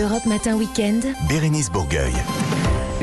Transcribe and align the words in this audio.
Europe 0.00 0.24
Matin 0.24 0.56
Weekend. 0.56 1.04
Bérénice 1.28 1.70
Bourgueil. 1.70 2.12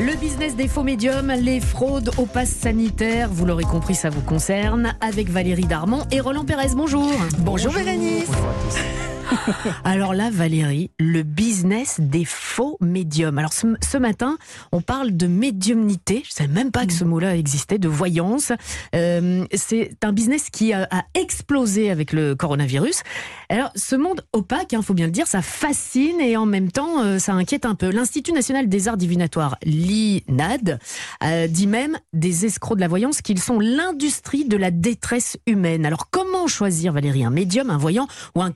Le 0.00 0.16
business 0.16 0.56
des 0.56 0.66
faux 0.66 0.82
médiums, 0.82 1.32
les 1.40 1.60
fraudes 1.60 2.10
au 2.18 2.26
pass 2.26 2.48
sanitaire, 2.48 3.28
vous 3.30 3.46
l'aurez 3.46 3.64
compris, 3.64 3.94
ça 3.94 4.10
vous 4.10 4.20
concerne, 4.20 4.94
avec 5.00 5.28
Valérie 5.28 5.66
Darmon 5.66 6.04
et 6.10 6.20
Roland 6.20 6.44
Pérez. 6.44 6.74
Bonjour. 6.74 7.12
Bonjour, 7.38 7.72
Bérénice. 7.72 8.28
Alors 9.84 10.14
là, 10.14 10.30
Valérie, 10.30 10.90
le 10.98 11.22
business 11.22 11.96
des 11.98 12.24
faux 12.24 12.76
médiums. 12.80 13.38
Alors 13.38 13.52
ce, 13.52 13.96
matin, 13.98 14.38
on 14.72 14.80
parle 14.80 15.16
de 15.16 15.26
médiumnité. 15.26 16.22
Je 16.24 16.30
ne 16.30 16.34
savais 16.34 16.52
même 16.52 16.70
pas 16.70 16.86
que 16.86 16.92
ce 16.92 17.04
mm. 17.04 17.08
mot-là 17.08 17.36
existait, 17.36 17.78
de 17.78 17.88
voyance. 17.88 18.52
Euh, 18.94 19.44
c'est 19.54 19.92
un 20.02 20.12
business 20.12 20.50
qui 20.50 20.72
a, 20.72 20.88
explosé 21.14 21.90
avec 21.90 22.12
le 22.12 22.34
coronavirus. 22.34 23.02
Alors 23.48 23.70
ce 23.74 23.96
monde 23.96 24.24
opaque, 24.32 24.72
il 24.72 24.76
hein, 24.76 24.82
faut 24.82 24.94
bien 24.94 25.06
le 25.06 25.12
dire, 25.12 25.26
ça 25.26 25.42
fascine 25.42 26.20
et 26.20 26.36
en 26.36 26.46
même 26.46 26.70
temps, 26.70 27.02
euh, 27.02 27.18
ça 27.18 27.32
inquiète 27.32 27.66
un 27.66 27.74
peu. 27.74 27.90
L'Institut 27.90 28.32
national 28.32 28.68
des 28.68 28.88
arts 28.88 28.96
divinatoires, 28.96 29.56
l'INAD, 29.64 30.78
euh, 31.24 31.46
dit 31.46 31.66
même 31.66 31.98
des 32.12 32.46
escrocs 32.46 32.76
de 32.76 32.80
la 32.80 32.88
voyance 32.88 33.22
qu'ils 33.22 33.40
sont 33.40 33.60
l'industrie 33.60 34.44
de 34.44 34.56
la 34.56 34.70
détresse 34.70 35.38
humaine. 35.46 35.86
Alors 35.86 36.10
comment 36.10 36.46
choisir, 36.46 36.92
Valérie, 36.92 37.24
un 37.24 37.30
médium, 37.30 37.70
un 37.70 37.78
voyant 37.78 38.06
ou 38.34 38.42
un 38.42 38.50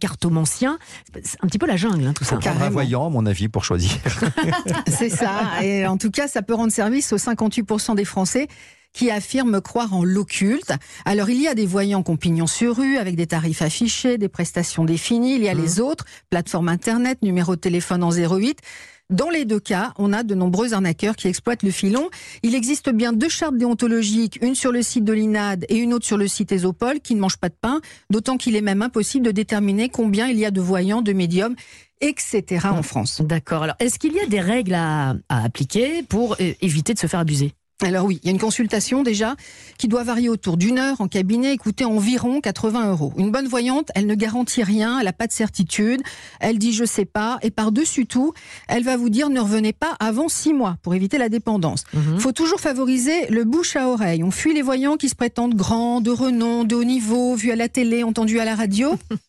c'est 1.23 1.43
un 1.43 1.47
petit 1.47 1.59
peu 1.59 1.67
la 1.67 1.77
jungle, 1.77 2.07
hein, 2.07 2.13
tout 2.13 2.25
ça. 2.25 2.39
Un 2.45 2.71
voyant, 2.71 3.07
à 3.07 3.11
mon 3.11 3.27
avis, 3.27 3.49
pour 3.49 3.65
choisir. 3.65 3.93
c'est 4.89 5.11
ça. 5.11 5.63
Et 5.63 5.87
en 5.87 5.97
tout 5.97 6.11
cas, 6.11 6.29
ça 6.29 6.43
peut 6.43 6.55
rendre 6.55 6.73
service 6.73 7.13
aux 7.13 7.19
58% 7.19 7.95
des 7.95 8.05
Français 8.05 8.49
qui 8.93 9.11
affirment 9.11 9.61
croire 9.61 9.95
en 9.95 10.05
l'occulte. 10.05 10.73
Alors 11.05 11.31
il 11.31 11.41
y 11.41 11.49
a 11.49 11.55
des 11.55 11.67
voyants 11.67 12.03
compagnons 12.03 12.47
sur 12.47 12.77
rue 12.77 12.99
avec 12.99 13.17
des 13.17 13.27
tarifs 13.27 13.63
affichés, 13.63 14.19
des 14.19 14.29
prestations 14.29 14.85
définies. 14.85 15.37
Il 15.37 15.43
y 15.43 15.49
a 15.49 15.55
les 15.55 15.81
mmh. 15.81 15.85
autres, 15.85 16.05
plateformes 16.31 16.69
internet, 16.69 17.23
numéro 17.23 17.57
de 17.57 17.61
téléphone 17.61 18.05
en 18.05 18.11
08. 18.13 18.59
Dans 19.13 19.29
les 19.29 19.45
deux 19.45 19.61
cas, 19.61 19.93
on 19.99 20.15
a 20.15 20.23
de 20.23 20.35
nombreux 20.35 20.73
arnaqueurs 20.73 21.17
qui 21.17 21.29
exploitent 21.29 21.63
le 21.63 21.71
filon. 21.71 22.09
Il 22.43 22.55
existe 22.55 22.89
bien 22.89 23.13
deux 23.13 23.29
chartes 23.29 23.59
déontologiques, 23.59 24.39
une 24.41 24.55
sur 24.55 24.73
le 24.73 24.81
site 24.81 25.05
de 25.05 25.13
l'INAD 25.13 25.67
et 25.69 25.77
une 25.77 25.93
autre 25.93 26.07
sur 26.07 26.17
le 26.17 26.27
site 26.27 26.51
Esopol, 26.51 27.01
qui 27.01 27.15
ne 27.15 27.21
mangent 27.21 27.37
pas 27.37 27.51
de 27.51 27.55
pain, 27.61 27.83
d'autant 28.09 28.39
qu'il 28.39 28.57
est 28.57 28.63
même 28.63 28.81
impossible 28.81 29.27
de 29.27 29.31
déterminer 29.31 29.91
combien 29.91 30.29
il 30.29 30.39
y 30.39 30.47
a 30.47 30.51
de 30.51 30.63
voyants, 30.63 31.03
de 31.03 31.13
médiums 31.13 31.55
etc. 32.01 32.67
en 32.69 32.83
France. 32.83 33.21
D'accord. 33.21 33.63
Alors, 33.63 33.77
est-ce 33.79 33.99
qu'il 33.99 34.15
y 34.15 34.19
a 34.19 34.27
des 34.27 34.41
règles 34.41 34.75
à, 34.75 35.15
à 35.29 35.45
appliquer 35.45 36.03
pour 36.03 36.37
éviter 36.41 36.95
de 36.95 36.99
se 36.99 37.07
faire 37.07 37.21
abuser? 37.21 37.53
Alors 37.83 38.07
oui, 38.07 38.21
il 38.23 38.27
y 38.27 38.29
a 38.29 38.33
une 38.33 38.39
consultation 38.39 39.03
déjà 39.03 39.37
qui 39.79 39.89
doit 39.89 40.05
varier 40.05 40.29
autour 40.29 40.57
d'une 40.57 40.79
heure 40.79 41.01
en 41.01 41.09
cabinet 41.09 41.55
et 41.55 41.57
coûter 41.57 41.85
environ 41.85 42.41
80 42.41 42.91
euros. 42.91 43.13
Une 43.17 43.31
bonne 43.31 43.47
voyante, 43.47 43.91
elle 43.95 44.07
ne 44.07 44.15
garantit 44.15 44.63
rien, 44.63 44.99
elle 44.99 45.07
n'a 45.07 45.13
pas 45.13 45.27
de 45.27 45.33
certitude, 45.33 46.03
elle 46.41 46.59
dit 46.59 46.73
je 46.73 46.85
sais 46.85 47.05
pas 47.05 47.39
et 47.43 47.51
par-dessus 47.51 48.07
tout, 48.07 48.33
elle 48.69 48.85
va 48.85 48.97
vous 48.97 49.09
dire 49.09 49.31
ne 49.31 49.41
revenez 49.41 49.73
pas 49.73 49.97
avant 50.01 50.29
six 50.29 50.53
mois 50.53 50.77
pour 50.83 50.95
éviter 50.95 51.19
la 51.19 51.29
dépendance. 51.29 51.85
Il 51.95 52.01
mhm. 52.01 52.21
faut 52.21 52.33
toujours 52.33 52.61
favoriser 52.61 53.27
le 53.29 53.45
bouche 53.45 53.77
à 53.77 53.89
oreille. 53.89 54.23
On 54.23 54.31
fuit 54.31 54.55
les 54.55 54.63
voyants 54.63 54.97
qui 54.97 55.09
se 55.09 55.15
prétendent 55.15 55.55
grands, 55.55 56.01
de 56.01 56.11
renom, 56.11 56.65
de 56.65 56.75
haut 56.75 56.85
niveau, 56.85 57.35
vus 57.35 57.53
à 57.53 57.57
la 57.57 57.69
télé, 57.69 58.03
entendus 58.03 58.41
à 58.41 58.45
la 58.45 58.55
radio. 58.55 58.99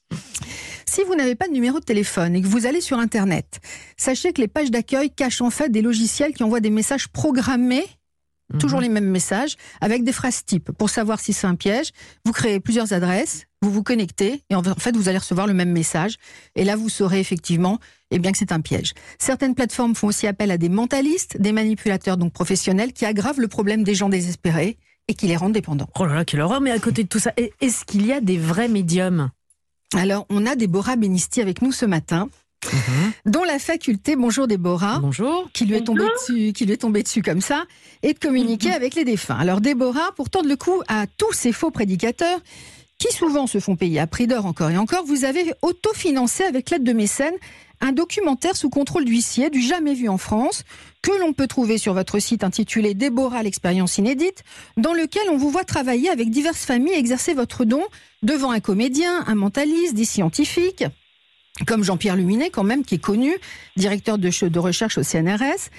Si 0.85 1.01
vous 1.07 1.15
n'avez 1.15 1.33
pas 1.33 1.47
de 1.47 1.53
numéro 1.53 1.79
de 1.79 1.83
téléphone 1.83 2.35
et 2.35 2.41
que 2.41 2.45
vous 2.45 2.67
allez 2.67 2.79
sur 2.79 2.99
Internet, 2.99 3.61
sachez 3.97 4.31
que 4.31 4.39
les 4.39 4.47
pages 4.47 4.69
d'accueil 4.69 5.09
cachent 5.09 5.41
en 5.41 5.49
fait 5.49 5.69
des 5.69 5.81
logiciels 5.81 6.33
qui 6.33 6.43
envoient 6.43 6.59
des 6.59 6.69
messages 6.69 7.07
programmés 7.07 7.87
toujours 8.59 8.79
mhm. 8.79 8.83
les 8.83 8.89
mêmes 8.89 9.09
messages, 9.09 9.55
avec 9.81 10.03
des 10.03 10.11
phrases 10.11 10.43
types. 10.45 10.71
Pour 10.71 10.89
savoir 10.89 11.19
si 11.19 11.33
c'est 11.33 11.47
un 11.47 11.55
piège, 11.55 11.91
vous 12.25 12.31
créez 12.31 12.59
plusieurs 12.59 12.93
adresses, 12.93 13.45
vous 13.61 13.71
vous 13.71 13.83
connectez, 13.83 14.43
et 14.49 14.55
en 14.55 14.63
fait, 14.63 14.95
vous 14.95 15.09
allez 15.09 15.17
recevoir 15.17 15.47
le 15.47 15.53
même 15.53 15.71
message. 15.71 16.15
Et 16.55 16.63
là, 16.63 16.75
vous 16.75 16.89
saurez 16.89 17.19
effectivement 17.19 17.79
eh 18.11 18.19
bien, 18.19 18.31
que 18.31 18.37
c'est 18.37 18.51
un 18.51 18.61
piège. 18.61 18.93
Certaines 19.19 19.55
plateformes 19.55 19.95
font 19.95 20.07
aussi 20.07 20.27
appel 20.27 20.51
à 20.51 20.57
des 20.57 20.69
mentalistes, 20.69 21.37
des 21.39 21.51
manipulateurs 21.51 22.17
donc 22.17 22.33
professionnels, 22.33 22.93
qui 22.93 23.05
aggravent 23.05 23.39
le 23.39 23.47
problème 23.47 23.83
des 23.83 23.95
gens 23.95 24.09
désespérés 24.09 24.77
et 25.07 25.13
qui 25.13 25.27
les 25.27 25.35
rendent 25.35 25.53
dépendants. 25.53 25.89
Oh 25.99 26.05
là 26.05 26.15
là, 26.15 26.25
quelle 26.25 26.41
horreur 26.41 26.61
Mais 26.61 26.71
à 26.71 26.79
côté 26.79 27.03
de 27.03 27.07
tout 27.07 27.19
ça, 27.19 27.33
est-ce 27.37 27.85
qu'il 27.85 28.05
y 28.05 28.13
a 28.13 28.21
des 28.21 28.37
vrais 28.37 28.67
médiums? 28.67 29.31
Alors, 29.95 30.25
on 30.29 30.45
a 30.45 30.55
Déborah 30.55 30.95
Benisti 30.95 31.41
avec 31.41 31.61
nous 31.61 31.71
ce 31.71 31.85
matin. 31.85 32.29
Mhm. 32.71 33.11
dont 33.25 33.43
la 33.43 33.59
faculté, 33.59 34.15
bonjour 34.15 34.47
Déborah, 34.47 34.99
bonjour, 34.99 35.49
qui 35.53 35.65
lui 35.65 35.75
est 35.75 35.81
tombée 35.81 36.05
dessus, 36.05 36.53
qui 36.53 36.65
lui 36.65 36.73
est 36.73 36.77
tombée 36.77 37.03
dessus 37.03 37.21
comme 37.21 37.41
ça, 37.41 37.65
et 38.01 38.13
de 38.13 38.19
communiquer 38.19 38.69
mhm. 38.69 38.75
avec 38.75 38.95
les 38.95 39.05
défunts. 39.05 39.37
Alors 39.37 39.61
Déborah, 39.61 40.11
pour 40.15 40.29
tendre 40.29 40.47
le 40.47 40.55
coup 40.55 40.81
à 40.87 41.05
tous 41.07 41.33
ces 41.33 41.51
faux 41.51 41.71
prédicateurs, 41.71 42.39
qui 42.99 43.13
souvent 43.13 43.47
se 43.47 43.59
font 43.59 43.75
payer 43.75 43.99
à 43.99 44.07
prix 44.07 44.27
d'or 44.27 44.45
encore 44.45 44.69
et 44.69 44.77
encore, 44.77 45.03
vous 45.05 45.25
avez 45.25 45.53
autofinancé 45.61 46.43
avec 46.43 46.69
l'aide 46.69 46.83
de 46.83 46.93
mécènes 46.93 47.35
un 47.81 47.91
documentaire 47.91 48.55
sous 48.55 48.69
contrôle 48.69 49.03
d'huissier 49.03 49.49
du 49.49 49.61
jamais 49.61 49.93
vu 49.93 50.07
en 50.07 50.17
France, 50.17 50.63
que 51.01 51.11
l'on 51.19 51.33
peut 51.33 51.47
trouver 51.47 51.77
sur 51.77 51.93
votre 51.93 52.17
site 52.19 52.45
intitulé 52.45 52.93
Déborah 52.93 53.43
l'expérience 53.43 53.97
inédite, 53.97 54.43
dans 54.77 54.93
lequel 54.93 55.23
on 55.29 55.35
vous 55.35 55.49
voit 55.49 55.65
travailler 55.65 56.09
avec 56.09 56.29
diverses 56.29 56.63
familles, 56.63 56.93
exercer 56.93 57.33
votre 57.33 57.65
don 57.65 57.83
devant 58.21 58.51
un 58.51 58.61
comédien, 58.61 59.25
un 59.27 59.35
mentaliste, 59.35 59.95
des 59.95 60.05
scientifiques 60.05 60.85
comme 61.67 61.83
Jean-Pierre 61.83 62.15
Luminet, 62.15 62.49
quand 62.49 62.63
même, 62.63 62.83
qui 62.83 62.95
est 62.95 63.03
connu, 63.03 63.31
directeur 63.75 64.17
de, 64.17 64.59
recherche 64.59 64.97
au 64.97 65.03
CNRS. 65.03 65.69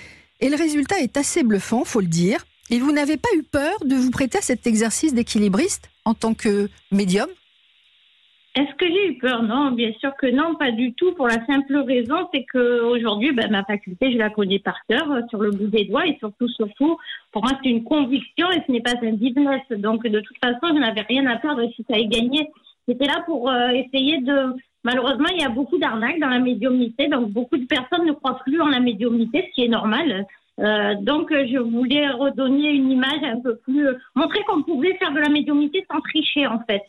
Et 0.40 0.48
le 0.48 0.56
résultat 0.56 0.98
est 1.00 1.16
assez 1.16 1.42
bluffant, 1.42 1.84
faut 1.84 2.00
le 2.00 2.06
dire. 2.06 2.44
Et 2.70 2.78
vous 2.78 2.92
n'avez 2.92 3.16
pas 3.16 3.28
eu 3.36 3.42
peur 3.42 3.74
de 3.84 3.94
vous 3.94 4.10
prêter 4.10 4.38
à 4.38 4.42
cet 4.42 4.66
exercice 4.66 5.14
d'équilibriste 5.14 5.90
en 6.04 6.14
tant 6.14 6.34
que 6.34 6.68
médium? 6.90 7.28
Est-ce 8.56 8.72
que 8.76 8.86
j'ai 8.86 9.08
eu 9.08 9.18
peur? 9.18 9.42
Non, 9.42 9.72
bien 9.72 9.92
sûr 9.98 10.12
que 10.16 10.30
non, 10.30 10.54
pas 10.54 10.70
du 10.70 10.94
tout. 10.94 11.12
Pour 11.14 11.26
la 11.26 11.44
simple 11.44 11.76
raison, 11.76 12.28
c'est 12.32 12.46
qu'aujourd'hui, 12.52 13.32
ben, 13.32 13.50
ma 13.50 13.64
faculté, 13.64 14.12
je 14.12 14.16
la 14.16 14.30
connais 14.30 14.60
par 14.60 14.76
cœur, 14.88 15.10
euh, 15.10 15.22
sur 15.28 15.40
le 15.40 15.50
bout 15.50 15.66
des 15.66 15.86
doigts, 15.86 16.06
et 16.06 16.16
surtout, 16.20 16.48
surtout, 16.48 16.96
pour 17.32 17.42
moi, 17.42 17.58
c'est 17.62 17.70
une 17.70 17.82
conviction 17.82 18.48
et 18.52 18.62
ce 18.64 18.70
n'est 18.70 18.80
pas 18.80 18.94
un 19.02 19.12
business. 19.14 19.62
Donc, 19.70 20.06
de 20.06 20.20
toute 20.20 20.38
façon, 20.38 20.72
je 20.72 20.78
n'avais 20.78 21.00
rien 21.00 21.26
à 21.26 21.36
perdre 21.38 21.68
si 21.74 21.84
ça 21.88 21.96
allait 21.96 22.06
gagné. 22.06 22.48
C'était 22.86 23.06
là 23.06 23.24
pour 23.26 23.50
euh, 23.50 23.70
essayer 23.70 24.20
de 24.20 24.54
Malheureusement, 24.84 25.28
il 25.32 25.40
y 25.40 25.44
a 25.44 25.48
beaucoup 25.48 25.78
d'arnaques 25.78 26.20
dans 26.20 26.28
la 26.28 26.38
médiumnité, 26.38 27.08
donc 27.08 27.30
beaucoup 27.30 27.56
de 27.56 27.66
personnes 27.66 28.06
ne 28.06 28.12
croient 28.12 28.38
plus 28.44 28.60
en 28.60 28.68
la 28.68 28.80
médiumnité, 28.80 29.46
ce 29.48 29.54
qui 29.54 29.64
est 29.64 29.68
normal. 29.68 30.26
Euh, 30.60 30.94
donc, 31.00 31.30
je 31.32 31.58
voulais 31.58 32.08
redonner 32.10 32.70
une 32.70 32.90
image 32.90 33.22
un 33.24 33.40
peu 33.40 33.56
plus, 33.56 33.88
euh, 33.88 33.94
montrer 34.14 34.40
qu'on 34.46 34.62
pouvait 34.62 34.96
faire 34.98 35.12
de 35.12 35.18
la 35.18 35.28
médiumnité 35.28 35.84
sans 35.90 36.00
tricher 36.00 36.46
en 36.46 36.60
fait. 36.60 36.82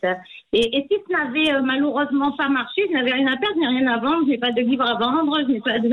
Et, 0.52 0.86
si 0.88 0.96
ce 1.06 1.12
n'avait 1.12 1.52
euh, 1.52 1.62
malheureusement 1.62 2.32
pas 2.32 2.48
marché, 2.48 2.82
je 2.88 2.92
n'avais 2.92 3.12
rien 3.12 3.26
à 3.26 3.36
perdre, 3.36 3.56
je 3.56 3.60
n'ai 3.60 3.78
rien 3.78 3.86
à 3.88 3.98
vendre, 3.98 4.22
je 4.24 4.30
n'ai 4.30 4.38
pas 4.38 4.52
de 4.52 4.60
livre 4.60 4.84
à 4.84 4.94
vendre, 4.94 5.36
je 5.40 5.52
n'ai 5.52 5.60
pas 5.60 5.78
de. 5.80 5.88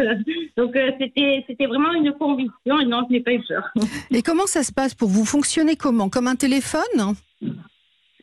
Donc, 0.57 0.75
euh, 0.75 0.91
c'était 0.99 1.43
c'était 1.47 1.65
vraiment 1.65 1.93
une 1.93 2.11
conviction 2.13 2.79
et 2.79 2.85
non, 2.85 3.05
je 3.09 3.13
n'ai 3.13 3.21
pas 3.21 3.33
eu 3.33 3.41
peur. 3.47 3.67
Et 4.11 4.21
comment 4.21 4.45
ça 4.45 4.61
se 4.61 4.71
passe 4.71 4.93
pour 4.93 5.09
vous 5.09 5.25
Fonctionnez 5.25 5.75
comment? 5.75 6.09
Comme 6.09 6.27
un 6.27 6.35
téléphone? 6.35 7.15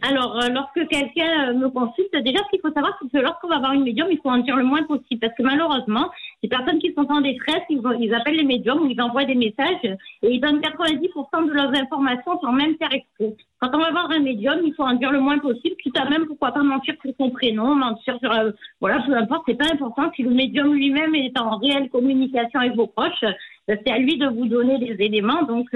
Alors, 0.03 0.41
euh, 0.41 0.49
lorsque 0.49 0.88
quelqu'un 0.88 1.50
euh, 1.50 1.55
me 1.55 1.69
consulte, 1.69 2.15
déjà, 2.25 2.38
ce 2.38 2.50
qu'il 2.50 2.61
faut 2.61 2.72
savoir, 2.72 2.99
c'est 3.00 3.11
que 3.11 3.22
lorsqu'on 3.22 3.49
va 3.49 3.56
avoir 3.56 3.72
une 3.72 3.84
médium, 3.84 4.09
il 4.11 4.19
faut 4.19 4.31
en 4.31 4.38
dire 4.38 4.56
le 4.56 4.65
moins 4.65 4.83
possible. 4.84 5.21
Parce 5.21 5.34
que 5.34 5.43
malheureusement, 5.43 6.11
les 6.43 6.49
personnes 6.49 6.78
qui 6.78 6.94
sont 6.94 7.06
en 7.11 7.21
détresse, 7.21 7.62
ils, 7.69 7.83
ils 8.00 8.15
appellent 8.15 8.37
les 8.37 8.44
médiums 8.44 8.81
ou 8.81 8.87
ils 8.87 9.00
envoient 9.00 9.25
des 9.25 9.34
messages 9.34 9.84
et 9.84 10.31
ils 10.31 10.41
donnent 10.41 10.60
90% 10.60 11.47
de 11.47 11.53
leurs 11.53 11.75
informations 11.75 12.41
sans 12.41 12.53
même 12.53 12.77
faire 12.77 12.93
exprès. 12.93 13.37
Quand 13.60 13.71
on 13.75 13.78
va 13.78 13.91
voir 13.91 14.10
un 14.10 14.21
médium, 14.21 14.60
il 14.65 14.72
faut 14.75 14.84
en 14.84 14.94
dire 14.94 15.12
le 15.12 15.21
moins 15.21 15.39
possible, 15.39 15.77
quitte 15.83 15.99
à 15.99 16.09
même, 16.09 16.27
pourquoi 16.27 16.53
pas 16.53 16.62
mentir 16.62 16.94
sur 17.03 17.12
son 17.19 17.31
prénom, 17.31 17.75
mentir 17.75 18.19
sur... 18.21 18.33
Euh, 18.33 18.53
voilà, 18.81 19.03
peu 19.06 19.15
importe, 19.15 19.43
c'est 19.49 19.59
pas 19.59 19.71
important. 19.71 20.10
Si 20.16 20.22
le 20.22 20.31
médium 20.31 20.72
lui-même 20.72 21.15
est 21.15 21.39
en 21.39 21.59
réelle 21.59 21.91
communication 21.91 22.60
avec 22.60 22.75
vos 22.75 22.87
proches, 22.87 23.25
c'est 23.69 23.91
à 23.91 23.99
lui 23.99 24.16
de 24.16 24.28
vous 24.28 24.47
donner 24.47 24.78
des 24.78 25.05
éléments. 25.05 25.43
Donc... 25.43 25.69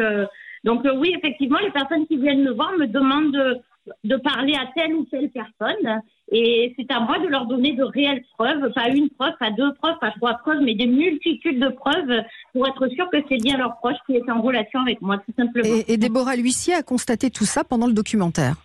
donc 0.64 0.82
oui, 0.96 1.14
effectivement, 1.14 1.58
les 1.62 1.70
personnes 1.70 2.06
qui 2.06 2.16
viennent 2.16 2.42
me 2.42 2.52
voir 2.52 2.72
me 2.78 2.86
demandent 2.86 3.60
de 4.04 4.16
parler 4.16 4.54
à 4.54 4.66
telle 4.74 4.94
ou 4.94 5.04
telle 5.04 5.30
personne. 5.30 6.02
Et 6.32 6.74
c'est 6.78 6.90
à 6.90 7.00
moi 7.00 7.18
de 7.18 7.28
leur 7.28 7.46
donner 7.46 7.72
de 7.72 7.84
réelles 7.84 8.24
preuves, 8.36 8.72
pas 8.72 8.88
une 8.88 9.10
preuve, 9.10 9.34
pas 9.38 9.50
deux 9.50 9.72
preuves, 9.74 9.98
pas 10.00 10.10
trois 10.12 10.34
preuves, 10.34 10.62
mais 10.62 10.74
des 10.74 10.86
multitudes 10.86 11.60
de 11.60 11.68
preuves 11.68 12.22
pour 12.52 12.66
être 12.66 12.88
sûr 12.88 13.08
que 13.10 13.18
c'est 13.28 13.42
bien 13.42 13.58
leur 13.58 13.76
proche 13.76 13.96
qui 14.06 14.16
est 14.16 14.30
en 14.30 14.40
relation 14.40 14.80
avec 14.80 15.02
moi, 15.02 15.18
tout 15.18 15.32
simplement. 15.36 15.82
Et, 15.86 15.96
Déborah 15.96 16.36
L'huissier 16.36 16.74
a 16.74 16.82
constaté 16.82 17.30
tout 17.30 17.44
ça 17.44 17.62
pendant 17.62 17.86
le 17.86 17.92
documentaire 17.92 18.56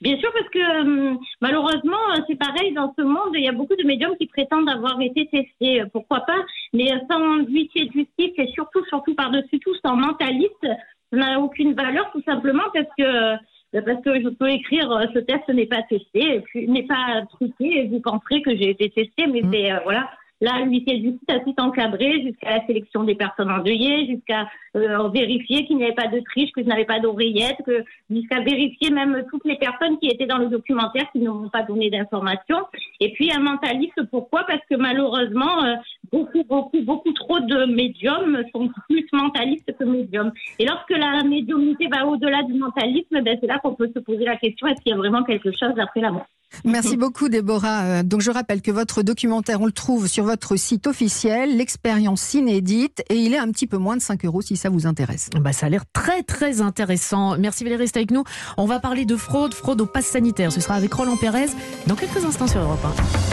Bien 0.00 0.18
sûr, 0.18 0.30
parce 0.34 0.48
que 0.50 0.58
euh, 0.58 1.14
malheureusement, 1.40 1.96
c'est 2.26 2.34
pareil 2.34 2.74
dans 2.74 2.92
ce 2.98 3.02
monde. 3.02 3.30
Il 3.34 3.44
y 3.44 3.48
a 3.48 3.52
beaucoup 3.52 3.76
de 3.76 3.86
médiums 3.86 4.16
qui 4.18 4.26
prétendent 4.26 4.68
avoir 4.68 5.00
été 5.00 5.26
testés. 5.28 5.82
Pourquoi 5.92 6.20
pas 6.20 6.44
Mais 6.74 6.90
sans 7.10 7.38
huissier 7.46 7.86
de 7.86 7.92
justice 7.92 8.32
et 8.36 8.48
surtout, 8.52 8.84
surtout 8.86 9.14
par-dessus 9.14 9.60
tout, 9.60 9.74
sans 9.82 9.96
mentaliste, 9.96 10.66
ça 11.10 11.16
n'a 11.16 11.40
aucune 11.40 11.72
valeur, 11.74 12.10
tout 12.12 12.22
simplement 12.26 12.64
parce 12.74 12.88
que 12.98 13.36
parce 13.82 14.02
que 14.02 14.20
je 14.20 14.28
peux 14.28 14.50
écrire 14.50 14.90
euh, 14.92 15.06
ce 15.12 15.18
test 15.18 15.48
n'est 15.48 15.66
pas 15.66 15.82
testé, 15.82 16.44
n'est 16.54 16.86
pas 16.86 17.22
truqué, 17.30 17.80
et 17.80 17.88
vous 17.88 18.00
penserez 18.00 18.42
que 18.42 18.56
j'ai 18.56 18.70
été 18.70 18.90
testé, 18.90 19.26
mais 19.26 19.42
mm. 19.42 19.50
c'est 19.52 19.72
euh, 19.72 19.78
voilà. 19.84 20.10
Là, 20.40 20.64
lui, 20.64 20.84
c'est 20.86 21.00
juste 21.00 21.18
à 21.28 21.38
tout 21.40 21.54
encadrer 21.58 22.20
jusqu'à 22.20 22.58
la 22.58 22.66
sélection 22.66 23.04
des 23.04 23.14
personnes 23.14 23.50
endeuillées, 23.50 24.06
jusqu'à 24.06 24.48
euh, 24.76 25.08
vérifier 25.08 25.64
qu'il 25.64 25.76
n'y 25.76 25.84
avait 25.84 25.94
pas 25.94 26.08
de 26.08 26.20
triche, 26.20 26.50
que 26.52 26.62
je 26.62 26.66
n'avais 26.66 26.84
pas 26.84 26.98
d'oreillette, 26.98 27.56
que 27.64 27.84
jusqu'à 28.10 28.40
vérifier 28.40 28.90
même 28.90 29.24
toutes 29.30 29.44
les 29.44 29.56
personnes 29.56 29.98
qui 29.98 30.08
étaient 30.08 30.26
dans 30.26 30.38
le 30.38 30.48
documentaire 30.48 31.10
qui 31.12 31.20
ne 31.20 31.30
m'ont 31.30 31.48
pas 31.48 31.62
donné 31.62 31.88
d'informations. 31.88 32.66
Et 33.00 33.12
puis 33.12 33.32
un 33.32 33.40
mentaliste, 33.40 34.02
pourquoi? 34.10 34.44
Parce 34.44 34.60
que 34.68 34.74
malheureusement, 34.74 35.64
euh, 35.64 35.76
beaucoup, 36.14 36.44
beaucoup, 36.44 36.80
beaucoup 36.82 37.12
trop 37.12 37.40
de 37.40 37.66
médiums 37.74 38.42
sont 38.52 38.70
plus 38.88 39.06
mentalistes 39.12 39.70
que 39.76 39.84
médiums. 39.84 40.32
Et 40.58 40.64
lorsque 40.64 40.90
la 40.90 41.24
médiumnité 41.24 41.88
va 41.88 42.06
au-delà 42.06 42.42
du 42.44 42.54
mentalisme, 42.54 43.20
ben, 43.22 43.36
c'est 43.40 43.48
là 43.48 43.58
qu'on 43.58 43.74
peut 43.74 43.90
se 43.92 43.98
poser 43.98 44.24
la 44.24 44.36
question 44.36 44.68
est-ce 44.68 44.80
qu'il 44.80 44.90
y 44.90 44.94
a 44.94 44.96
vraiment 44.96 45.24
quelque 45.24 45.50
chose 45.50 45.74
après 45.78 46.00
la 46.00 46.12
mort? 46.12 46.26
Merci 46.64 46.96
beaucoup 46.96 47.28
Déborah. 47.28 47.82
Euh, 47.82 48.02
donc 48.04 48.20
je 48.20 48.30
rappelle 48.30 48.62
que 48.62 48.70
votre 48.70 49.02
documentaire, 49.02 49.60
on 49.60 49.66
le 49.66 49.72
trouve 49.72 50.06
sur 50.06 50.22
votre 50.22 50.54
site 50.56 50.86
officiel, 50.86 51.56
l'expérience 51.56 52.32
inédite, 52.34 53.02
et 53.10 53.16
il 53.16 53.34
est 53.34 53.38
un 53.38 53.50
petit 53.50 53.66
peu 53.66 53.76
moins 53.76 53.96
de 53.96 54.02
5 54.02 54.24
euros 54.24 54.40
si 54.40 54.56
ça 54.56 54.70
vous 54.70 54.86
intéresse. 54.86 55.30
Bah, 55.40 55.52
ça 55.52 55.66
a 55.66 55.68
l'air 55.68 55.82
très 55.92 56.22
très 56.22 56.60
intéressant. 56.60 57.36
Merci 57.38 57.64
Valérie, 57.64 57.82
reste 57.82 57.96
avec 57.96 58.12
nous. 58.12 58.22
On 58.56 58.66
va 58.66 58.78
parler 58.78 59.04
de 59.04 59.16
fraude, 59.16 59.52
fraude 59.52 59.80
au 59.80 59.86
pass 59.86 60.06
sanitaire. 60.06 60.52
Ce 60.52 60.60
sera 60.60 60.74
avec 60.74 60.92
Roland 60.92 61.16
Pérez 61.16 61.46
dans 61.88 61.96
quelques 61.96 62.24
instants 62.24 62.46
sur 62.46 62.60
Europe 62.60 62.84
1. 62.84 63.23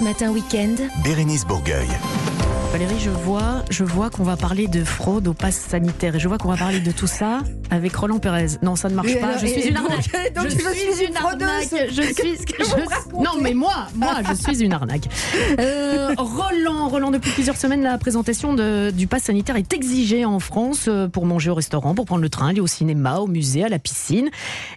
Matin 0.00 0.30
Weekend. 0.32 0.80
Bérénice 1.04 1.44
Bourgueil. 1.46 1.88
Valérie, 2.72 2.98
je 2.98 3.10
vois, 3.10 3.64
je 3.70 3.84
vois 3.84 4.10
qu'on 4.10 4.22
va 4.22 4.36
parler 4.36 4.66
de 4.66 4.84
fraude 4.84 5.28
au 5.28 5.34
pass 5.34 5.56
sanitaire 5.56 6.14
et 6.14 6.18
je 6.18 6.28
vois 6.28 6.36
qu'on 6.36 6.48
va 6.48 6.56
parler 6.56 6.80
de 6.80 6.90
tout 6.90 7.06
ça 7.06 7.40
avec 7.70 7.94
Roland 7.94 8.18
Pérez. 8.18 8.58
Non, 8.62 8.76
ça 8.76 8.88
ne 8.88 8.94
marche 8.94 9.18
pas. 9.18 9.38
je 9.38 9.46
suis 9.46 9.68
une 9.68 9.76
arnaque. 9.76 10.10
je, 10.36 10.48
suis 10.48 11.06
une 11.06 11.16
arnaque. 11.16 11.68
Je 11.90 12.02
suis. 12.02 12.38
non, 13.14 13.40
mais 13.40 13.54
moi, 13.54 13.86
moi, 13.94 14.16
je 14.28 14.34
suis 14.34 14.62
une 14.62 14.72
arnaque. 14.72 15.04
Euh, 15.58 16.14
Roland, 16.18 16.88
Roland, 16.88 17.10
depuis 17.10 17.30
plusieurs 17.30 17.56
semaines, 17.56 17.82
la 17.82 17.98
présentation 17.98 18.52
de, 18.52 18.90
du 18.90 19.06
pass 19.06 19.24
sanitaire 19.24 19.56
est 19.56 19.72
exigée 19.72 20.24
en 20.24 20.38
France 20.38 20.86
euh, 20.88 21.08
pour 21.08 21.24
manger 21.24 21.50
au 21.50 21.54
restaurant, 21.54 21.94
pour 21.94 22.04
prendre 22.04 22.20
le 22.22 22.28
train, 22.28 22.48
aller 22.48 22.60
au 22.60 22.66
cinéma, 22.66 23.18
au 23.18 23.26
musée, 23.26 23.64
à 23.64 23.68
la 23.68 23.78
piscine. 23.78 24.28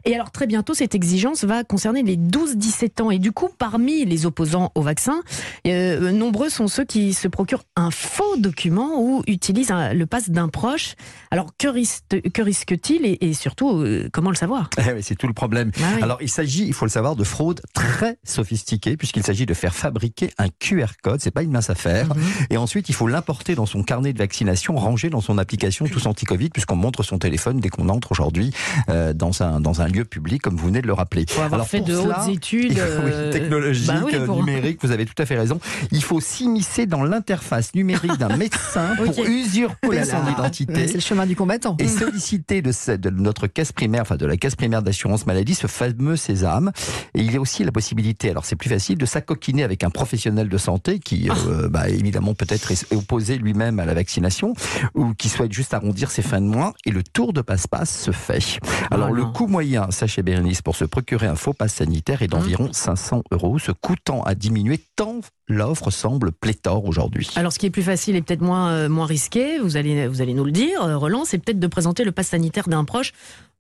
Et 0.06 0.16
alors 0.16 0.32
très 0.32 0.48
bientôt, 0.48 0.74
cette 0.74 0.96
exigence 0.96 1.44
va 1.44 1.64
concerner 1.64 2.04
les 2.04 2.18
12-17 2.18 3.02
ans. 3.02 3.12
Et 3.12 3.20
du 3.20 3.32
coup, 3.32 3.50
parmi 3.58 4.06
les 4.06 4.26
opposants 4.26 4.72
au 4.76 4.82
vaccin, 4.82 5.22
euh, 5.68 6.12
nombreux 6.12 6.50
sont 6.50 6.68
ceux 6.68 6.86
qui 6.86 7.14
se 7.14 7.28
procurent 7.28 7.64
un 7.80 7.92
faux 7.92 8.36
document 8.38 9.00
ou 9.00 9.24
utilise 9.28 9.72
le 9.72 10.06
passe 10.06 10.30
d'un 10.30 10.50
proche. 10.50 10.96
Alors 11.32 11.48
que, 11.58 11.68
risque-t-il 11.68 13.18
et, 13.22 13.34
surtout 13.34 13.82
euh, 13.82 14.10
comment 14.12 14.30
le 14.30 14.36
savoir? 14.36 14.70
Eh 14.80 15.02
C'est 15.02 15.16
tout 15.16 15.28
le 15.28 15.34
problème. 15.34 15.72
Ah 15.82 16.04
Alors 16.04 16.18
il 16.22 16.30
s'agit, 16.30 16.66
il 16.66 16.74
faut 16.74 16.86
le 16.86 16.92
savoir, 16.92 17.16
de 17.16 17.24
fraude 17.24 17.62
très 17.74 18.18
sophistiquée 18.24 18.98
puisqu'il 18.98 19.24
s'agit 19.24 19.46
de 19.46 19.54
faire 19.54 19.74
fabriquer 19.74 20.32
un 20.38 20.48
QR 20.60 20.88
code. 21.02 21.22
C'est 21.22 21.32
pas 21.32 21.44
une 21.44 21.52
mince 21.52 21.70
affaire. 21.70 22.08
Mhm. 22.08 22.24
Et 22.50 22.58
ensuite 22.58 22.90
il 22.90 22.96
faut 22.96 23.08
l'importer 23.08 23.56
dans 23.56 23.66
son 23.66 23.84
carnet 23.84 24.14
de 24.14 24.18
vaccination, 24.18 24.76
ranger 24.76 25.10
dans 25.10 25.22
son 25.22 25.38
application 25.38 25.86
tous 25.86 26.06
anti-Covid 26.06 26.50
puisqu'on 26.50 26.76
montre 26.76 27.04
son 27.04 27.18
téléphone 27.18 27.60
dès 27.60 27.70
qu'on 27.70 27.90
entre 27.90 28.12
aujourd'hui 28.12 28.52
euh, 28.90 29.14
dans 29.14 29.42
un 29.42 29.62
dans 29.62 29.82
un 29.82 29.88
lieu 29.88 30.06
public 30.06 30.42
comme 30.42 30.58
vous 30.58 30.68
venez 30.68 30.82
de 30.82 30.88
le 30.88 30.94
rappeler. 30.94 31.26
Pour 31.26 31.44
avoir 31.44 31.68
fait 31.68 31.82
de 31.82 31.96
hautes 31.96 32.28
études 32.30 32.78
euh, 32.80 33.32
technologiques, 33.32 33.88
bah 33.88 34.28
numériques, 34.28 34.80
vous 34.82 34.92
avez 34.92 35.06
tout 35.06 35.20
à 35.22 35.26
fait 35.26 35.38
raison. 35.38 35.60
Il 35.92 36.04
faut 36.04 36.20
s'immiscer 36.20 36.86
dans 36.86 37.04
l'interface 37.04 37.69
numérique 37.76 38.18
d'un 38.18 38.36
médecin 38.36 38.96
pour 38.98 39.26
usurper 39.26 40.04
son 40.04 40.32
identité. 40.32 40.88
C'est 40.88 40.94
le 40.96 41.00
chemin 41.00 41.26
du 41.26 41.36
combattant. 41.36 41.76
Et 41.80 41.88
solliciter 41.88 42.62
de, 42.62 42.96
de, 42.96 43.10
notre 43.10 43.48
caisse 43.48 43.72
primaire, 43.72 44.02
enfin 44.02 44.18
de 44.18 44.26
la 44.26 44.38
caisse 44.38 44.56
primaire 44.56 44.82
d'assurance 44.82 45.26
maladie, 45.26 45.56
ce 45.56 45.68
fameux 45.68 46.16
sésame. 46.16 46.72
Et 47.14 47.22
il 47.22 47.32
y 47.32 47.38
a 47.38 47.42
aussi 47.42 47.64
la 47.64 47.72
possibilité, 47.72 48.30
alors 48.30 48.46
c'est 48.46 48.56
plus 48.56 48.70
facile, 48.70 48.98
de 48.98 49.06
s'acoquiner 49.06 49.64
avec 49.64 49.84
un 49.84 49.90
professionnel 49.90 50.50
de 50.50 50.58
santé 50.58 51.00
qui, 51.00 51.30
euh, 51.30 51.34
ah. 51.66 51.68
bah, 51.70 51.90
évidemment, 51.90 52.34
peut-être 52.34 52.72
est 52.72 52.92
opposé 52.94 53.38
lui-même 53.38 53.80
à 53.80 53.86
la 53.86 53.94
vaccination 53.94 54.54
ou 54.96 55.14
qui 55.14 55.30
souhaite 55.30 55.52
juste 55.52 55.74
arrondir 55.74 56.12
ses 56.12 56.22
fins 56.22 56.42
de 56.42 56.48
mois. 56.48 56.74
Et 56.86 56.92
le 56.92 57.04
tour 57.04 57.34
de 57.34 57.42
passe-passe 57.42 58.02
se 58.02 58.12
fait. 58.12 58.60
Alors, 58.92 59.12
le 59.12 59.26
coût 59.26 59.48
moyen, 59.48 59.92
sachez 59.92 60.22
Bérénice, 60.22 60.62
pour 60.62 60.76
se 60.76 60.86
procurer 60.86 61.28
un 61.28 61.36
faux 61.36 61.54
passe 61.54 61.76
sanitaire 61.76 62.22
est 62.22 62.28
d'environ 62.28 62.70
500 62.72 63.18
hum. 63.18 63.24
euros, 63.32 63.60
ce 63.60 63.72
coût 63.72 63.96
tend 64.04 64.22
à 64.24 64.36
diminuer 64.36 64.80
tant 64.96 65.20
l'offre 65.50 65.92
semble 65.92 66.32
pléthore 66.32 66.86
aujourd'hui. 66.86 67.30
Alors, 67.36 67.52
ce 67.52 67.60
qui 67.60 67.66
est 67.66 67.72
plus 67.72 67.84
facile 67.84 68.16
et 68.16 68.22
peut-être 68.22 68.42
moins, 68.42 68.72
euh, 68.72 69.04
risqué, 69.04 69.60
vous 69.60 69.76
allez, 69.76 70.08
vous 70.08 70.22
allez 70.22 70.34
nous 70.34 70.46
le 70.46 70.52
dire, 70.52 70.84
euh, 70.84 70.98
Roland, 70.98 71.26
c'est 71.26 71.40
peut-être 71.40 71.60
de 71.60 71.68
présenter 71.68 72.04
le 72.04 72.12
pass 72.12 72.28
sanitaire 72.28 72.70
d'un 72.70 72.86
proche 72.86 73.14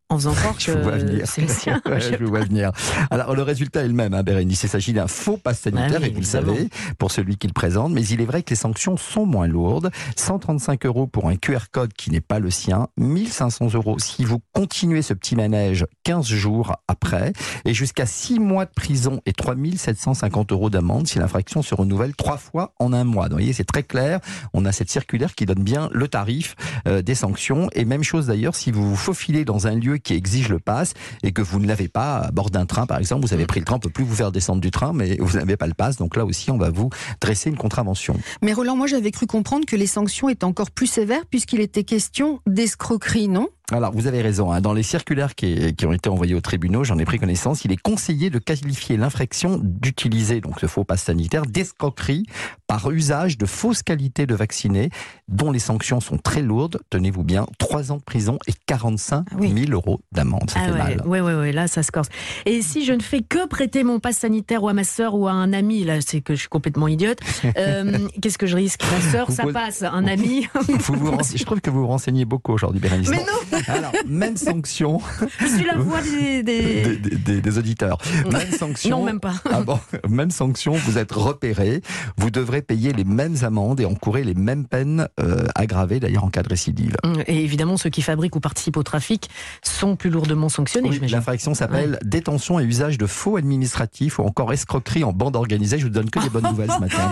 en 0.09 0.17
faisant 0.17 0.33
croire 0.33 0.55
que 0.57 1.25
c'est 1.25 1.41
le 1.41 1.47
sien. 1.47 1.81
je 1.85 2.23
vois 2.25 2.41
venir. 2.41 2.71
Alors 3.11 3.35
le 3.35 3.43
résultat 3.43 3.83
est 3.83 3.87
le 3.87 3.93
même, 3.93 4.13
hein, 4.13 4.23
Bérénice. 4.23 4.63
Il 4.63 4.69
s'agit 4.69 4.93
d'un 4.93 5.07
faux 5.07 5.37
pass 5.37 5.59
sanitaire, 5.61 6.03
et 6.03 6.09
vous 6.09 6.19
le 6.19 6.25
savez, 6.25 6.69
pour 6.97 7.11
celui 7.11 7.37
qui 7.37 7.47
le 7.47 7.53
présente. 7.53 7.91
Mais 7.91 8.05
il 8.05 8.21
est 8.21 8.25
vrai 8.25 8.43
que 8.43 8.49
les 8.49 8.55
sanctions 8.55 8.97
sont 8.97 9.25
moins 9.25 9.47
lourdes. 9.47 9.91
135 10.15 10.85
euros 10.85 11.07
pour 11.07 11.29
un 11.29 11.35
QR 11.35 11.69
code 11.71 11.93
qui 11.93 12.11
n'est 12.11 12.21
pas 12.21 12.39
le 12.39 12.49
sien, 12.49 12.87
1500 12.97 13.73
euros 13.75 13.99
si 13.99 14.25
vous 14.25 14.39
continuez 14.53 15.01
ce 15.01 15.13
petit 15.13 15.35
manège 15.35 15.85
15 16.03 16.25
jours 16.25 16.75
après, 16.87 17.33
et 17.65 17.73
jusqu'à 17.73 18.05
6 18.05 18.39
mois 18.39 18.65
de 18.65 18.71
prison 18.71 19.21
et 19.25 19.33
3750 19.33 20.51
euros 20.51 20.69
d'amende 20.69 21.07
si 21.07 21.19
l'infraction 21.19 21.61
se 21.61 21.75
renouvelle 21.75 22.15
trois 22.15 22.37
fois 22.37 22.73
en 22.79 22.93
un 22.93 23.03
mois. 23.03 23.25
Donc, 23.25 23.39
vous 23.39 23.43
voyez, 23.43 23.53
c'est 23.53 23.63
très 23.63 23.83
clair. 23.83 24.19
On 24.53 24.65
a 24.65 24.71
cette 24.71 24.89
circulaire 24.89 25.35
qui 25.35 25.45
donne 25.45 25.63
bien 25.63 25.89
le 25.93 26.07
tarif 26.07 26.55
euh, 26.87 27.01
des 27.01 27.15
sanctions. 27.15 27.69
Et 27.73 27.85
même 27.85 28.03
chose 28.03 28.27
d'ailleurs 28.27 28.55
si 28.55 28.71
vous 28.71 28.89
vous 28.89 28.95
faufilez 28.95 29.45
dans 29.45 29.67
un 29.67 29.75
lieu 29.75 29.98
qui 29.99 30.13
exige 30.13 30.49
le 30.49 30.59
pass 30.59 30.93
et 31.23 31.31
que 31.31 31.41
vous 31.41 31.59
ne 31.59 31.67
l'avez 31.67 31.87
pas 31.87 32.17
à 32.19 32.31
bord 32.31 32.49
d'un 32.49 32.65
train, 32.65 32.85
par 32.85 32.97
exemple, 32.97 33.25
vous 33.25 33.33
avez 33.33 33.45
pris 33.45 33.59
le 33.59 33.65
train, 33.65 33.75
on 33.75 33.79
peut 33.79 33.89
plus 33.89 34.03
vous 34.03 34.15
faire 34.15 34.31
descendre 34.31 34.61
du 34.61 34.71
train, 34.71 34.93
mais 34.93 35.17
vous 35.19 35.37
n'avez 35.37 35.57
pas 35.57 35.67
le 35.67 35.73
pass. 35.73 35.97
Donc 35.97 36.15
là 36.15 36.25
aussi, 36.25 36.51
on 36.51 36.57
va 36.57 36.69
vous 36.69 36.89
dresser 37.21 37.49
une 37.49 37.57
contravention. 37.57 38.15
Mais 38.41 38.53
Roland, 38.53 38.75
moi 38.75 38.87
j'avais 38.87 39.11
cru 39.11 39.27
comprendre 39.27 39.65
que 39.65 39.75
les 39.75 39.87
sanctions 39.87 40.29
étaient 40.29 40.45
encore 40.45 40.71
plus 40.71 40.87
sévères 40.87 41.25
puisqu'il 41.29 41.61
était 41.61 41.83
question 41.83 42.39
d'escroquerie, 42.47 43.27
non? 43.27 43.47
Alors, 43.71 43.91
vous 43.93 44.07
avez 44.07 44.21
raison. 44.21 44.51
Hein. 44.51 44.61
Dans 44.61 44.73
les 44.73 44.81
circulaires 44.81 45.35
qui, 45.35 45.75
qui, 45.75 45.85
ont 45.85 45.93
été 45.93 46.09
envoyés 46.09 46.33
aux 46.33 46.41
tribunaux, 46.41 46.83
j'en 46.83 46.97
ai 46.97 47.05
pris 47.05 47.19
connaissance, 47.19 47.65
il 47.65 47.71
est 47.71 47.77
conseillé 47.77 48.31
de 48.31 48.39
qualifier 48.39 48.97
l'infraction 48.97 49.59
d'utiliser 49.61 50.41
donc 50.41 50.59
ce 50.59 50.65
faux 50.65 50.83
pass 50.83 51.03
sanitaire 51.03 51.43
d'escroquerie 51.43 52.25
par 52.69 52.91
usage 52.91 53.39
de 53.39 53.47
fausses 53.47 53.81
qualités 53.81 54.27
de 54.27 54.35
vaccinés, 54.35 54.91
dont 55.27 55.51
les 55.51 55.57
sanctions 55.57 55.99
sont 55.99 56.19
très 56.19 56.43
lourdes. 56.43 56.79
Tenez-vous 56.91 57.23
bien, 57.23 57.47
3 57.57 57.91
ans 57.91 57.97
de 57.97 58.03
prison 58.03 58.37
et 58.45 58.53
45 58.67 59.25
000 59.41 59.53
ah 59.57 59.71
euros 59.71 60.01
d'amende. 60.11 60.51
Ça 60.51 60.59
ah 60.61 60.65
fait 60.67 60.77
mal. 60.77 61.01
Oui, 61.03 61.19
oui, 61.19 61.33
oui, 61.33 61.51
là, 61.51 61.67
ça 61.67 61.81
se 61.81 61.91
corse. 61.91 62.09
Et 62.45 62.61
si 62.61 62.85
je 62.85 62.93
ne 62.93 63.01
fais 63.01 63.23
que 63.23 63.47
prêter 63.47 63.83
mon 63.83 63.99
pass 63.99 64.17
sanitaire 64.17 64.61
ou 64.61 64.69
à 64.69 64.73
ma 64.73 64.83
sœur 64.83 65.15
ou 65.15 65.27
à 65.27 65.31
un 65.31 65.51
ami, 65.51 65.83
là, 65.83 65.99
c'est 66.01 66.21
que 66.21 66.35
je 66.35 66.41
suis 66.41 66.47
complètement 66.47 66.87
idiote, 66.87 67.17
euh, 67.57 68.07
qu'est-ce 68.21 68.37
que 68.37 68.45
je 68.45 68.55
risque? 68.55 68.83
Ma 68.83 69.11
sœur, 69.11 69.31
ça 69.31 69.45
passe. 69.51 69.81
Un 69.81 70.05
ami. 70.05 70.47
je 70.67 71.43
trouve 71.43 71.61
que 71.61 71.71
vous 71.71 71.81
vous 71.81 71.87
renseignez 71.87 72.25
beaucoup 72.25 72.53
aujourd'hui, 72.53 72.79
Bérénice. 72.79 73.09
Mais 73.09 73.17
non 73.17 73.59
alors, 73.67 73.93
même 74.05 74.37
sanction. 74.37 75.01
Je 75.39 75.47
suis 75.47 75.65
la 75.65 75.77
voix 75.77 76.01
des, 76.03 76.43
des... 76.43 77.57
auditeurs. 77.57 77.97
Même 78.31 78.51
sanction. 78.51 78.99
Non, 78.99 79.05
même 79.05 79.19
pas. 79.19 79.33
Ah 79.49 79.61
bon, 79.61 79.79
même 80.07 80.29
sanction, 80.29 80.73
vous 80.73 80.99
êtes 80.99 81.11
repéré, 81.11 81.81
vous 82.17 82.29
devrez 82.29 82.58
payer 82.61 82.93
les 82.93 83.03
mêmes 83.03 83.37
amendes 83.41 83.79
et 83.79 83.85
encourir 83.85 84.25
les 84.25 84.33
mêmes 84.33 84.65
peines 84.65 85.07
euh, 85.19 85.45
aggravées, 85.55 85.99
d'ailleurs 85.99 86.23
en 86.23 86.29
cas 86.29 86.43
de 86.43 86.49
récidive. 86.49 86.95
Et 87.27 87.43
évidemment, 87.43 87.77
ceux 87.77 87.89
qui 87.89 88.01
fabriquent 88.01 88.35
ou 88.35 88.39
participent 88.39 88.77
au 88.77 88.83
trafic 88.83 89.29
sont 89.63 89.95
plus 89.95 90.09
lourdement 90.09 90.49
sanctionnés. 90.49 90.89
Oui, 90.89 90.99
L'infraction 91.09 91.53
s'appelle 91.53 91.99
détention 92.03 92.59
et 92.59 92.63
usage 92.63 92.97
de 92.97 93.05
faux 93.05 93.37
administratifs 93.37 94.19
ou 94.19 94.23
encore 94.23 94.53
escroquerie 94.53 95.03
en 95.03 95.13
bande 95.13 95.35
organisée. 95.35 95.79
Je 95.79 95.85
vous 95.85 95.89
donne 95.89 96.09
que 96.09 96.19
des 96.19 96.29
bonnes 96.29 96.43
nouvelles 96.49 96.71
ce 96.71 96.79
matin. 96.79 97.11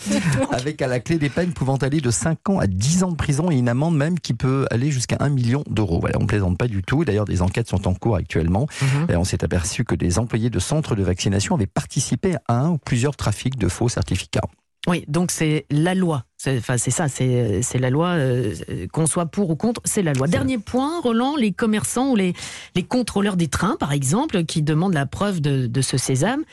Avec 0.50 0.82
à 0.82 0.86
la 0.86 1.00
clé 1.00 1.18
des 1.18 1.28
peines 1.28 1.52
pouvant 1.52 1.76
aller 1.76 2.00
de 2.00 2.10
5 2.10 2.50
ans 2.50 2.58
à 2.58 2.66
10 2.66 3.04
ans 3.04 3.10
de 3.10 3.16
prison 3.16 3.50
et 3.50 3.56
une 3.56 3.68
amende 3.68 3.96
même 3.96 4.18
qui 4.18 4.34
peut 4.34 4.66
aller 4.70 4.90
jusqu'à 4.90 5.16
1 5.20 5.28
million 5.28 5.64
d'euros. 5.68 6.00
Voilà, 6.00 6.18
on 6.18 6.22
ne 6.22 6.26
plaisante 6.26 6.58
pas 6.58 6.68
du 6.68 6.82
tout. 6.82 7.04
D'ailleurs, 7.04 7.24
des 7.24 7.42
enquêtes 7.42 7.68
sont 7.68 7.88
en 7.88 7.94
cours 7.94 8.16
actuellement. 8.16 8.66
Mhm. 8.82 9.10
Et 9.10 9.16
on 9.16 9.24
s'est 9.24 9.44
aperçu 9.44 9.84
que 9.84 9.94
des 9.94 10.18
employés 10.18 10.50
de 10.50 10.58
centres 10.58 10.94
de 10.94 11.02
vaccination 11.02 11.54
avaient 11.54 11.66
participé 11.66 12.36
à 12.48 12.54
un 12.54 12.70
ou 12.70 12.78
plusieurs 12.78 13.16
trafics 13.16 13.58
de 13.58 13.68
faux 13.68 13.88
certificats. 13.88 14.48
Oui, 14.86 15.04
donc 15.08 15.30
c'est 15.30 15.66
la 15.70 15.94
loi 15.94 16.24
Enfin, 16.46 16.76
c'est 16.76 16.90
ça, 16.90 17.08
c'est 17.08 17.78
la 17.78 17.90
loi. 17.90 18.08
Euh, 18.08 18.54
qu'on 18.92 19.06
soit 19.06 19.26
pour 19.26 19.50
ou 19.50 19.56
contre, 19.56 19.80
c'est 19.84 20.02
la 20.02 20.12
loi. 20.12 20.26
Dernier 20.26 20.58
point, 20.58 21.00
Roland, 21.00 21.36
les 21.36 21.52
commerçants 21.52 22.10
ou 22.10 22.16
les, 22.16 22.34
les 22.74 22.82
contrôleurs 22.82 23.36
des 23.36 23.48
trains, 23.48 23.76
par 23.76 23.92
exemple, 23.92 24.44
qui 24.44 24.62
demandent 24.62 24.94
la 24.94 25.06
preuve 25.06 25.40
de, 25.40 25.66
de, 25.66 25.80
ce 25.80 25.96
sésame, 25.96 26.44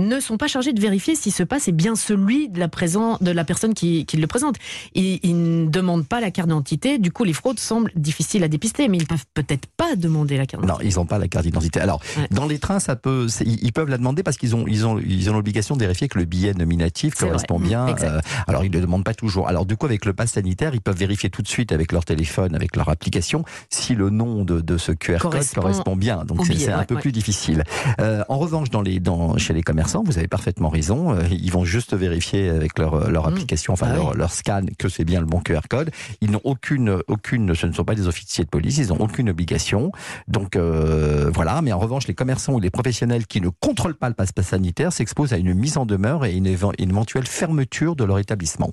ne 0.00 0.20
sont 0.20 0.36
pas 0.36 0.48
chargés 0.48 0.72
de 0.72 0.80
vérifier 0.80 1.14
si 1.14 1.30
ce 1.30 1.42
passe 1.42 1.68
est 1.68 1.72
bien 1.72 1.96
celui 1.96 2.48
de 2.48 2.58
la, 2.58 2.68
présent, 2.68 3.16
de 3.20 3.30
la 3.30 3.44
personne 3.44 3.74
qui, 3.74 4.04
qui 4.06 4.16
le 4.16 4.26
présente. 4.26 4.56
Ils, 4.94 5.18
ils, 5.22 5.40
ne 5.40 5.66
demandent 5.66 6.06
pas 6.06 6.20
la 6.20 6.30
carte 6.30 6.48
d'identité. 6.48 6.98
Du 6.98 7.10
coup, 7.10 7.24
les 7.24 7.32
fraudes 7.32 7.58
semblent 7.58 7.92
difficiles 7.96 8.44
à 8.44 8.48
dépister, 8.48 8.88
mais 8.88 8.98
ils 8.98 9.06
peuvent 9.06 9.24
peut-être 9.32 9.66
pas 9.76 9.96
demander 9.96 10.36
la 10.36 10.46
carte 10.46 10.62
d'identité. 10.62 10.84
Non, 10.84 10.90
ils 10.90 10.96
n'ont 10.96 11.06
pas 11.06 11.18
la 11.18 11.28
carte 11.28 11.44
d'identité. 11.44 11.80
Alors, 11.80 12.00
dans 12.30 12.46
les 12.46 12.58
trains, 12.58 12.80
ça 12.80 12.96
peut, 12.96 13.26
ils 13.44 13.72
peuvent 13.72 13.88
la 13.88 13.98
demander 13.98 14.22
parce 14.22 14.36
qu'ils 14.36 14.54
ont, 14.54 14.66
ils 14.66 14.86
ont, 14.86 14.98
ils 14.98 15.30
ont 15.30 15.34
l'obligation 15.34 15.76
de 15.76 15.80
vérifier 15.80 16.08
que 16.08 16.18
le 16.18 16.24
billet 16.24 16.52
nominatif 16.54 17.14
correspond 17.14 17.58
bien. 17.58 17.86
Euh, 18.02 18.20
alors, 18.46 18.64
ils 18.64 18.70
ne 18.70 18.76
le 18.76 18.82
demandent 18.82 19.04
pas 19.04 19.14
toujours 19.14 19.30
jours. 19.30 19.48
Alors 19.48 19.64
du 19.64 19.76
coup, 19.76 19.86
avec 19.86 20.04
le 20.04 20.12
pass 20.12 20.32
sanitaire, 20.32 20.74
ils 20.74 20.80
peuvent 20.82 20.96
vérifier 20.96 21.30
tout 21.30 21.40
de 21.40 21.48
suite 21.48 21.72
avec 21.72 21.92
leur 21.92 22.04
téléphone, 22.04 22.54
avec 22.54 22.76
leur 22.76 22.90
application, 22.90 23.44
si 23.70 23.94
le 23.94 24.10
nom 24.10 24.44
de, 24.44 24.60
de 24.60 24.76
ce 24.76 24.92
QR 24.92 25.18
Correspond 25.18 25.54
code 25.54 25.62
correspond 25.62 25.96
bien. 25.96 26.24
Donc 26.24 26.44
c'est 26.44 26.70
un 26.70 26.84
peu 26.84 26.96
ouais. 26.96 27.00
plus 27.00 27.12
difficile. 27.12 27.64
Euh, 28.00 28.22
en 28.28 28.38
revanche, 28.38 28.70
dans 28.70 28.82
les, 28.82 29.00
dans, 29.00 29.38
chez 29.38 29.54
les 29.54 29.62
commerçants, 29.62 29.89
vous 30.04 30.18
avez 30.18 30.28
parfaitement 30.28 30.68
raison. 30.68 31.12
euh, 31.14 31.22
ils 31.30 31.50
vont 31.52 31.64
juste 31.64 31.94
vérifier 31.94 32.48
avec 32.50 32.78
leur, 32.78 33.10
leur 33.10 33.24
Mmh. 33.26 33.32
application, 33.32 33.72
enfin 33.72 33.88
Ah 33.90 33.94
leur, 33.96 34.08
oui. 34.10 34.16
leur 34.18 34.32
scan, 34.32 34.62
que 34.78 34.88
c'est 34.88 35.04
bien 35.04 35.20
le 35.20 35.26
bon 35.26 35.40
QR 35.40 35.60
code. 35.68 35.90
Ils 36.20 36.30
n'ont 36.30 36.40
aucune, 36.44 37.02
aucune, 37.08 37.54
ce 37.54 37.66
ne 37.66 37.72
sont 37.72 37.84
pas 37.84 37.94
des 37.94 38.06
officiers 38.06 38.44
de 38.44 38.48
police, 38.50 38.78
ils 38.78 38.88
n'ont 38.88 39.00
aucune 39.00 39.28
obligation. 39.30 39.92
Donc 40.28 40.56
euh, 40.56 41.30
voilà. 41.32 41.60
Mais 41.62 41.72
en 41.72 41.78
revanche, 41.78 42.06
les 42.06 42.14
commerçants 42.14 42.54
ou 42.54 42.60
les 42.60 42.70
professionnels 42.70 43.26
qui 43.26 43.40
ne 43.40 43.48
contrôlent 43.48 43.96
pas 43.96 44.08
le 44.08 44.14
passe 44.14 44.30
sanitaire 44.42 44.92
s'exposent 44.92 45.32
à 45.32 45.36
une 45.38 45.52
mise 45.54 45.76
en 45.76 45.86
demeure 45.86 46.24
et 46.24 46.34
une, 46.34 46.46
éve- 46.46 46.72
une 46.78 46.90
éventuelle 46.90 47.26
fermeture 47.26 47.96
de 47.96 48.04
leur 48.04 48.18
établissement. 48.18 48.72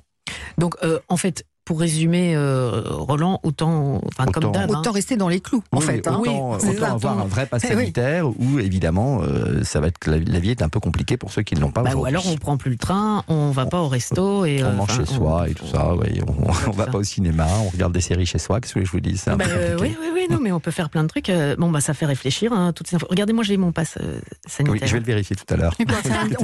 Donc, 0.58 0.76
euh, 0.84 1.00
en 1.10 1.18
fait, 1.18 1.46
pour 1.68 1.82
résumer, 1.82 2.34
euh, 2.34 2.82
Roland, 2.86 3.42
autant, 3.44 4.00
enfin, 4.08 4.24
comme 4.32 4.46
Autant- 4.46 4.52
d'hab, 4.52 4.72
hein. 4.72 4.80
Autant 4.80 4.92
rester 4.92 5.18
dans 5.18 5.28
les 5.28 5.42
clous, 5.42 5.62
en 5.74 5.80
Oui, 5.80 5.86
fait. 5.86 6.08
hein. 6.08 6.18
autant, 6.22 6.52
Oui, 6.54 6.58
c'est 6.62 6.70
autant 6.70 6.80
ça. 6.88 6.92
avoir 6.94 7.20
un 7.20 7.26
vrai 7.26 7.46
pass 7.46 7.62
Eh 7.66 7.76
oui. 7.76 7.82
sanitaire 7.82 8.28
où 8.30 8.58
évidemment 8.60 9.20
euh, 9.22 9.64
ça 9.66 9.82
va 9.82 9.88
être 9.88 10.08
la, 10.08 10.18
la 10.18 10.40
vie 10.40 10.52
est 10.52 10.62
un 10.62 10.70
peu 10.70 10.80
compliquée 10.80 11.18
pour 11.18 11.32
ceux 11.34 11.42
qui 11.42 11.56
ne 11.56 11.60
l'ont 11.60 11.72
pas. 11.72 11.82
Bah, 11.84 11.90
ou 11.90 12.00
aujourd'hui. 12.00 12.16
alors 12.16 12.28
on 12.32 12.38
prend 12.38 12.56
plus 12.56 12.72
le 12.72 12.78
train, 12.78 13.24
on 13.28 13.52
va 13.52 13.66
pas 13.66 13.82
au 13.82 13.90
resto 13.90 14.46
et 14.46 14.64
on 14.64 14.68
euh, 14.68 14.74
mange 14.76 14.96
chez 14.96 15.06
soi 15.06 15.50
et 15.50 15.54
tout 15.56 15.68
ça, 15.68 15.94
ouais, 15.94 16.22
on, 16.26 16.48
on 16.68 16.72
va 16.72 16.86
ça. 16.86 16.92
pas 16.92 16.98
au 17.00 17.04
cinéma, 17.04 17.46
on 17.66 17.70
regarde 17.70 17.92
des 17.92 18.00
séries 18.02 18.26
chez 18.26 18.40
soi, 18.40 18.62
qu'est-ce 18.62 18.74
que 18.74 18.86
je 18.86 18.90
vous 18.92 19.02
dis 19.02 19.22
Bah, 19.26 19.36
euh, 19.50 19.78
oui, 19.82 19.94
oui, 20.00 20.08
oui, 20.14 20.28
non, 20.32 20.40
mais 20.42 20.54
on 20.54 20.62
peut 20.62 20.72
faire 20.72 20.90
plein 20.90 21.04
de 21.04 21.10
trucs. 21.10 21.30
Euh, 21.30 21.56
Bon, 21.58 21.70
bah, 21.70 21.82
ça 21.82 21.94
fait 21.94 22.06
réfléchir. 22.06 22.54
Hein, 22.54 22.72
toutes 22.74 22.88
ces 22.88 22.96
infos. 22.96 23.08
Regardez, 23.10 23.34
moi, 23.34 23.44
j'ai 23.44 23.58
mon 23.58 23.72
passe 23.74 23.98
euh, 24.02 24.20
sanitaire. 24.48 24.74
Oui, 24.82 24.88
je 24.88 24.94
vais 24.94 25.00
le 25.00 25.06
vérifier 25.06 25.36
tout 25.36 25.52
à 25.54 25.58
l'heure. 25.58 25.74
On, 25.80 25.84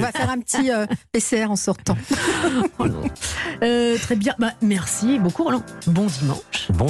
va 0.00 0.10
faire 0.12 0.28
un, 0.30 0.38
petit 0.38 0.70
PCR 1.12 1.46
en 1.50 1.56
sortant. 1.56 1.96
Très 4.02 4.16
bien. 4.16 4.34
Bah, 4.38 4.52
merci 5.14 5.18
beaucoup, 5.18 5.44
Roland. 5.44 5.62
Bon 5.86 6.06
dimanche. 6.06 6.70
Bon 6.70 6.86